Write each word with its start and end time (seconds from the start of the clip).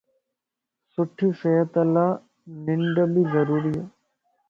سٺي 0.93 1.27
صحت 1.41 1.71
لا 1.93 2.05
ننڊ 2.65 2.95
بي 3.13 3.23
ضروري 3.33 3.73
ا 3.83 3.83